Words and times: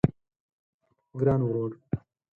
ګران 1.19 1.41
ورور 1.47 1.71